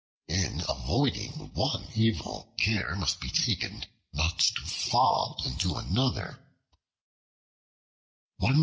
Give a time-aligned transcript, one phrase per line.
[0.29, 6.39] In avoiding one evil, care must be taken not to fall into another.